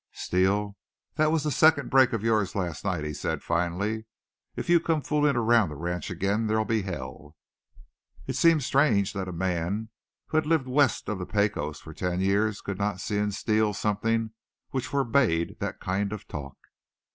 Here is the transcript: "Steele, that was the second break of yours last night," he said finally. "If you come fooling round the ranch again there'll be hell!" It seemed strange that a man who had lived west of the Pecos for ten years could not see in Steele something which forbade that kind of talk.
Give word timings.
"Steele, 0.13 0.75
that 1.13 1.31
was 1.31 1.43
the 1.43 1.51
second 1.51 1.91
break 1.91 2.11
of 2.11 2.23
yours 2.23 2.55
last 2.55 2.83
night," 2.83 3.03
he 3.03 3.13
said 3.13 3.43
finally. 3.43 4.07
"If 4.55 4.67
you 4.67 4.79
come 4.79 5.03
fooling 5.03 5.35
round 5.37 5.69
the 5.69 5.75
ranch 5.75 6.09
again 6.09 6.47
there'll 6.47 6.65
be 6.65 6.81
hell!" 6.81 7.35
It 8.25 8.35
seemed 8.35 8.63
strange 8.63 9.13
that 9.13 9.27
a 9.27 9.31
man 9.31 9.89
who 10.29 10.37
had 10.37 10.47
lived 10.47 10.65
west 10.67 11.07
of 11.07 11.19
the 11.19 11.27
Pecos 11.27 11.79
for 11.81 11.93
ten 11.93 12.19
years 12.19 12.61
could 12.61 12.79
not 12.79 12.99
see 12.99 13.17
in 13.19 13.31
Steele 13.31 13.75
something 13.75 14.31
which 14.71 14.87
forbade 14.87 15.57
that 15.59 15.79
kind 15.79 16.11
of 16.11 16.27
talk. 16.27 16.57